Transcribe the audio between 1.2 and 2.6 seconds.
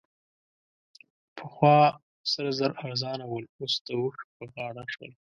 پخوا سره